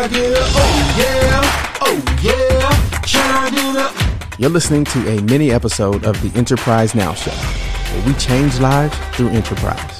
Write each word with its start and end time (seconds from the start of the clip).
Can 0.00 0.08
I 0.08 0.14
get 0.14 0.32
a 0.32 0.42
oh 0.42 0.94
yeah, 0.96 1.78
oh 1.82 2.16
yeah, 2.22 3.02
can 3.02 3.30
I 3.36 3.50
get 3.50 4.36
a 4.36 4.40
You're 4.40 4.50
listening 4.50 4.84
to 4.86 5.08
a 5.08 5.22
mini 5.22 5.50
episode 5.50 6.04
of 6.04 6.20
the 6.22 6.36
Enterprise 6.38 6.94
Now 6.94 7.12
Show, 7.12 7.32
where 7.32 8.06
we 8.06 8.14
change 8.14 8.58
lives 8.60 8.96
through 9.14 9.28
enterprise. 9.28 9.98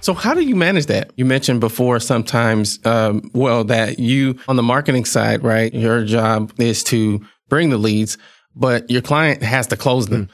So, 0.00 0.14
how 0.14 0.34
do 0.34 0.42
you 0.42 0.54
manage 0.54 0.86
that? 0.86 1.10
You 1.16 1.24
mentioned 1.24 1.60
before 1.60 1.98
sometimes, 1.98 2.78
um, 2.86 3.30
well, 3.34 3.64
that 3.64 3.98
you 3.98 4.38
on 4.46 4.54
the 4.54 4.62
marketing 4.62 5.04
side, 5.04 5.42
right? 5.42 5.74
Your 5.74 6.04
job 6.04 6.52
is 6.60 6.84
to 6.84 7.20
bring 7.48 7.70
the 7.70 7.78
leads, 7.78 8.16
but 8.54 8.88
your 8.90 9.02
client 9.02 9.42
has 9.42 9.66
to 9.68 9.76
close 9.76 10.06
them. 10.06 10.28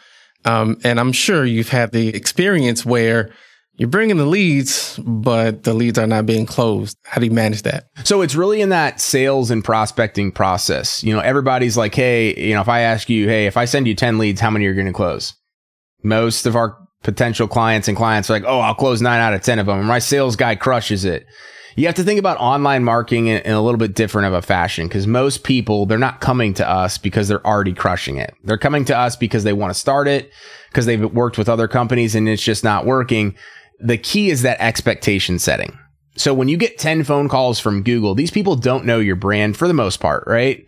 Um, 0.44 0.78
and 0.84 1.00
I'm 1.00 1.12
sure 1.12 1.46
you've 1.46 1.68
had 1.68 1.92
the 1.92 2.08
experience 2.08 2.84
where 2.84 3.30
you're 3.80 3.88
bringing 3.88 4.18
the 4.18 4.26
leads, 4.26 4.98
but 4.98 5.62
the 5.62 5.72
leads 5.72 5.98
are 5.98 6.06
not 6.06 6.26
being 6.26 6.44
closed. 6.44 6.98
How 7.06 7.18
do 7.18 7.24
you 7.24 7.32
manage 7.32 7.62
that? 7.62 7.86
So 8.04 8.20
it's 8.20 8.34
really 8.34 8.60
in 8.60 8.68
that 8.68 9.00
sales 9.00 9.50
and 9.50 9.64
prospecting 9.64 10.32
process. 10.32 11.02
You 11.02 11.14
know, 11.14 11.20
everybody's 11.20 11.78
like, 11.78 11.94
hey, 11.94 12.38
you 12.38 12.54
know, 12.54 12.60
if 12.60 12.68
I 12.68 12.80
ask 12.80 13.08
you, 13.08 13.26
hey, 13.26 13.46
if 13.46 13.56
I 13.56 13.64
send 13.64 13.88
you 13.88 13.94
10 13.94 14.18
leads, 14.18 14.38
how 14.38 14.50
many 14.50 14.66
are 14.66 14.74
going 14.74 14.86
to 14.86 14.92
close? 14.92 15.32
Most 16.02 16.44
of 16.44 16.56
our 16.56 16.76
potential 17.02 17.48
clients 17.48 17.88
and 17.88 17.96
clients 17.96 18.28
are 18.28 18.34
like, 18.34 18.44
oh, 18.46 18.60
I'll 18.60 18.74
close 18.74 19.00
nine 19.00 19.18
out 19.18 19.32
of 19.32 19.40
10 19.40 19.58
of 19.58 19.64
them. 19.64 19.82
My 19.86 19.98
sales 19.98 20.36
guy 20.36 20.56
crushes 20.56 21.06
it. 21.06 21.24
You 21.76 21.86
have 21.86 21.94
to 21.94 22.04
think 22.04 22.18
about 22.18 22.36
online 22.36 22.84
marketing 22.84 23.28
in, 23.28 23.40
in 23.42 23.52
a 23.52 23.62
little 23.62 23.78
bit 23.78 23.94
different 23.94 24.26
of 24.26 24.34
a 24.34 24.42
fashion 24.42 24.88
because 24.88 25.06
most 25.06 25.42
people, 25.42 25.86
they're 25.86 25.96
not 25.96 26.20
coming 26.20 26.52
to 26.54 26.68
us 26.68 26.98
because 26.98 27.28
they're 27.28 27.46
already 27.46 27.72
crushing 27.72 28.18
it. 28.18 28.34
They're 28.44 28.58
coming 28.58 28.84
to 28.86 28.98
us 28.98 29.16
because 29.16 29.44
they 29.44 29.54
want 29.54 29.72
to 29.72 29.80
start 29.80 30.06
it, 30.06 30.30
because 30.68 30.84
they've 30.84 31.02
worked 31.02 31.38
with 31.38 31.48
other 31.48 31.66
companies 31.66 32.14
and 32.14 32.28
it's 32.28 32.42
just 32.42 32.62
not 32.62 32.84
working. 32.84 33.34
The 33.80 33.98
key 33.98 34.30
is 34.30 34.42
that 34.42 34.60
expectation 34.60 35.38
setting. 35.38 35.78
So 36.16 36.34
when 36.34 36.48
you 36.48 36.56
get 36.56 36.78
10 36.78 37.04
phone 37.04 37.28
calls 37.28 37.58
from 37.58 37.82
Google, 37.82 38.14
these 38.14 38.30
people 38.30 38.56
don't 38.56 38.84
know 38.84 38.98
your 38.98 39.16
brand 39.16 39.56
for 39.56 39.66
the 39.66 39.74
most 39.74 40.00
part, 40.00 40.24
right? 40.26 40.66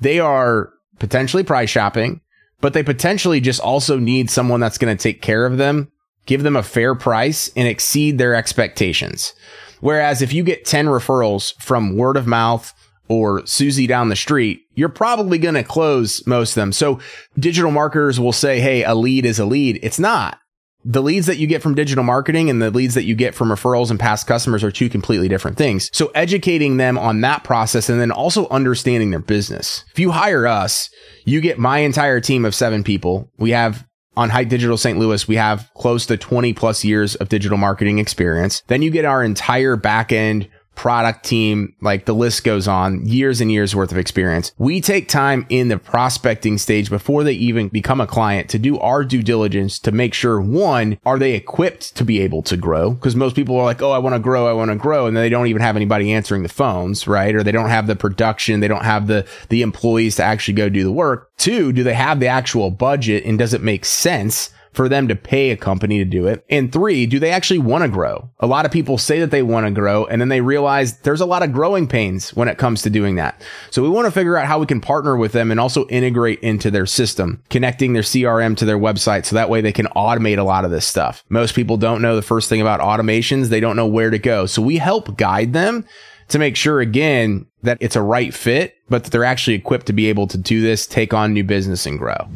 They 0.00 0.18
are 0.18 0.70
potentially 0.98 1.44
price 1.44 1.70
shopping, 1.70 2.20
but 2.60 2.72
they 2.72 2.82
potentially 2.82 3.40
just 3.40 3.60
also 3.60 3.98
need 3.98 4.30
someone 4.30 4.60
that's 4.60 4.78
going 4.78 4.96
to 4.96 5.00
take 5.00 5.22
care 5.22 5.46
of 5.46 5.56
them, 5.56 5.92
give 6.26 6.42
them 6.42 6.56
a 6.56 6.62
fair 6.62 6.94
price 6.94 7.50
and 7.54 7.68
exceed 7.68 8.18
their 8.18 8.34
expectations. 8.34 9.34
Whereas 9.80 10.22
if 10.22 10.32
you 10.32 10.42
get 10.42 10.64
10 10.64 10.86
referrals 10.86 11.54
from 11.62 11.96
word 11.96 12.16
of 12.16 12.26
mouth 12.26 12.74
or 13.08 13.46
Susie 13.46 13.86
down 13.86 14.08
the 14.08 14.16
street, 14.16 14.62
you're 14.74 14.88
probably 14.88 15.38
going 15.38 15.54
to 15.54 15.62
close 15.62 16.26
most 16.26 16.50
of 16.50 16.56
them. 16.56 16.72
So 16.72 16.98
digital 17.38 17.70
marketers 17.70 18.18
will 18.18 18.32
say, 18.32 18.60
Hey, 18.60 18.82
a 18.84 18.94
lead 18.94 19.24
is 19.24 19.38
a 19.38 19.44
lead. 19.44 19.78
It's 19.82 19.98
not. 19.98 20.38
The 20.84 21.02
leads 21.02 21.26
that 21.26 21.38
you 21.38 21.46
get 21.46 21.62
from 21.62 21.74
digital 21.74 22.04
marketing 22.04 22.48
and 22.48 22.62
the 22.62 22.70
leads 22.70 22.94
that 22.94 23.04
you 23.04 23.14
get 23.14 23.34
from 23.34 23.48
referrals 23.48 23.90
and 23.90 23.98
past 23.98 24.26
customers 24.26 24.62
are 24.62 24.70
two 24.70 24.88
completely 24.88 25.28
different 25.28 25.56
things. 25.56 25.90
So 25.92 26.10
educating 26.14 26.76
them 26.76 26.96
on 26.96 27.20
that 27.22 27.42
process 27.44 27.88
and 27.88 28.00
then 28.00 28.12
also 28.12 28.48
understanding 28.48 29.10
their 29.10 29.18
business. 29.18 29.84
If 29.92 29.98
you 29.98 30.12
hire 30.12 30.46
us, 30.46 30.88
you 31.24 31.40
get 31.40 31.58
my 31.58 31.78
entire 31.78 32.20
team 32.20 32.44
of 32.44 32.54
seven 32.54 32.84
people. 32.84 33.30
We 33.38 33.50
have 33.50 33.86
on 34.16 34.30
Height 34.30 34.48
Digital 34.48 34.76
St. 34.76 34.98
Louis, 34.98 35.28
we 35.28 35.36
have 35.36 35.70
close 35.74 36.04
to 36.06 36.16
20 36.16 36.52
plus 36.52 36.84
years 36.84 37.14
of 37.16 37.28
digital 37.28 37.56
marketing 37.56 38.00
experience. 38.00 38.64
Then 38.66 38.82
you 38.82 38.90
get 38.90 39.04
our 39.04 39.22
entire 39.22 39.76
back 39.76 40.10
end 40.10 40.48
product 40.78 41.24
team, 41.24 41.74
like 41.80 42.04
the 42.04 42.14
list 42.14 42.44
goes 42.44 42.68
on, 42.68 43.04
years 43.04 43.40
and 43.40 43.50
years 43.50 43.74
worth 43.74 43.90
of 43.90 43.98
experience. 43.98 44.52
We 44.58 44.80
take 44.80 45.08
time 45.08 45.44
in 45.48 45.66
the 45.66 45.76
prospecting 45.76 46.56
stage 46.56 46.88
before 46.88 47.24
they 47.24 47.32
even 47.32 47.68
become 47.68 48.00
a 48.00 48.06
client 48.06 48.48
to 48.50 48.60
do 48.60 48.78
our 48.78 49.02
due 49.02 49.24
diligence 49.24 49.80
to 49.80 49.90
make 49.90 50.14
sure 50.14 50.40
one, 50.40 50.96
are 51.04 51.18
they 51.18 51.34
equipped 51.34 51.96
to 51.96 52.04
be 52.04 52.20
able 52.20 52.42
to 52.42 52.56
grow? 52.56 52.92
Because 52.92 53.16
most 53.16 53.34
people 53.34 53.56
are 53.56 53.64
like, 53.64 53.82
oh, 53.82 53.90
I 53.90 53.98
want 53.98 54.14
to 54.14 54.20
grow, 54.20 54.46
I 54.46 54.52
want 54.52 54.70
to 54.70 54.76
grow. 54.76 55.06
And 55.06 55.16
then 55.16 55.24
they 55.24 55.28
don't 55.28 55.48
even 55.48 55.62
have 55.62 55.74
anybody 55.74 56.12
answering 56.12 56.44
the 56.44 56.48
phones, 56.48 57.08
right? 57.08 57.34
Or 57.34 57.42
they 57.42 57.50
don't 57.50 57.70
have 57.70 57.88
the 57.88 57.96
production, 57.96 58.60
they 58.60 58.68
don't 58.68 58.84
have 58.84 59.08
the, 59.08 59.26
the 59.48 59.62
employees 59.62 60.14
to 60.16 60.22
actually 60.22 60.54
go 60.54 60.68
do 60.68 60.84
the 60.84 60.92
work. 60.92 61.36
Two, 61.38 61.72
do 61.72 61.82
they 61.82 61.94
have 61.94 62.20
the 62.20 62.28
actual 62.28 62.70
budget 62.70 63.24
and 63.24 63.36
does 63.36 63.52
it 63.52 63.62
make 63.62 63.84
sense? 63.84 64.50
For 64.72 64.88
them 64.88 65.08
to 65.08 65.16
pay 65.16 65.50
a 65.50 65.56
company 65.56 65.98
to 65.98 66.04
do 66.04 66.26
it? 66.26 66.44
And 66.50 66.72
three, 66.72 67.06
do 67.06 67.18
they 67.18 67.30
actually 67.30 67.58
want 67.58 67.82
to 67.82 67.88
grow? 67.88 68.30
A 68.40 68.46
lot 68.46 68.66
of 68.66 68.72
people 68.72 68.98
say 68.98 69.20
that 69.20 69.30
they 69.30 69.42
want 69.42 69.66
to 69.66 69.72
grow 69.72 70.04
and 70.06 70.20
then 70.20 70.28
they 70.28 70.40
realize 70.40 70.98
there's 71.00 71.20
a 71.20 71.26
lot 71.26 71.42
of 71.42 71.52
growing 71.52 71.86
pains 71.86 72.34
when 72.34 72.48
it 72.48 72.58
comes 72.58 72.82
to 72.82 72.90
doing 72.90 73.16
that. 73.16 73.40
So 73.70 73.82
we 73.82 73.88
want 73.88 74.06
to 74.06 74.10
figure 74.10 74.36
out 74.36 74.46
how 74.46 74.58
we 74.58 74.66
can 74.66 74.80
partner 74.80 75.16
with 75.16 75.32
them 75.32 75.50
and 75.50 75.58
also 75.60 75.86
integrate 75.88 76.40
into 76.40 76.70
their 76.70 76.86
system, 76.86 77.42
connecting 77.50 77.92
their 77.92 78.02
CRM 78.02 78.56
to 78.56 78.64
their 78.64 78.78
website 78.78 79.24
so 79.24 79.36
that 79.36 79.50
way 79.50 79.60
they 79.60 79.72
can 79.72 79.86
automate 79.96 80.38
a 80.38 80.42
lot 80.44 80.64
of 80.64 80.70
this 80.70 80.86
stuff. 80.86 81.24
Most 81.28 81.54
people 81.54 81.76
don't 81.76 82.02
know 82.02 82.16
the 82.16 82.22
first 82.22 82.48
thing 82.48 82.60
about 82.60 82.80
automations. 82.80 83.48
They 83.48 83.60
don't 83.60 83.76
know 83.76 83.86
where 83.86 84.10
to 84.10 84.18
go. 84.18 84.46
So 84.46 84.62
we 84.62 84.78
help 84.78 85.16
guide 85.16 85.52
them 85.52 85.84
to 86.28 86.38
make 86.38 86.56
sure 86.56 86.80
again 86.80 87.46
that 87.62 87.78
it's 87.80 87.96
a 87.96 88.02
right 88.02 88.32
fit, 88.32 88.76
but 88.88 89.04
that 89.04 89.10
they're 89.10 89.24
actually 89.24 89.56
equipped 89.56 89.86
to 89.86 89.92
be 89.92 90.06
able 90.06 90.26
to 90.28 90.38
do 90.38 90.60
this, 90.60 90.86
take 90.86 91.12
on 91.12 91.32
new 91.32 91.44
business 91.44 91.86
and 91.86 91.98
grow. 91.98 92.28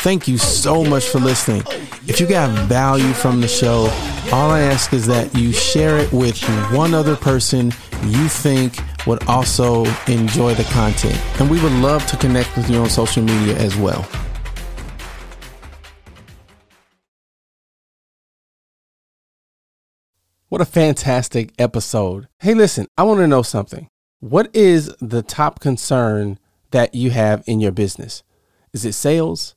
Thank 0.00 0.28
you 0.28 0.38
so 0.38 0.84
much 0.84 1.08
for 1.08 1.18
listening. 1.18 1.64
If 2.06 2.20
you 2.20 2.26
got 2.28 2.56
value 2.68 3.12
from 3.12 3.40
the 3.40 3.48
show, 3.48 3.90
all 4.32 4.50
I 4.52 4.60
ask 4.60 4.92
is 4.92 5.08
that 5.08 5.34
you 5.34 5.52
share 5.52 5.98
it 5.98 6.12
with 6.12 6.40
one 6.72 6.94
other 6.94 7.16
person 7.16 7.72
you 8.04 8.28
think 8.28 8.78
would 9.08 9.24
also 9.24 9.84
enjoy 10.06 10.54
the 10.54 10.62
content. 10.72 11.20
And 11.40 11.50
we 11.50 11.60
would 11.60 11.72
love 11.72 12.06
to 12.06 12.16
connect 12.16 12.56
with 12.56 12.70
you 12.70 12.78
on 12.78 12.88
social 12.88 13.24
media 13.24 13.56
as 13.58 13.74
well. 13.76 14.06
What 20.48 20.60
a 20.60 20.64
fantastic 20.64 21.52
episode. 21.58 22.28
Hey, 22.38 22.54
listen, 22.54 22.86
I 22.96 23.02
want 23.02 23.18
to 23.18 23.26
know 23.26 23.42
something. 23.42 23.88
What 24.20 24.54
is 24.54 24.94
the 25.00 25.22
top 25.22 25.58
concern 25.58 26.38
that 26.70 26.94
you 26.94 27.10
have 27.10 27.42
in 27.48 27.58
your 27.58 27.72
business? 27.72 28.22
Is 28.72 28.84
it 28.84 28.92
sales? 28.92 29.56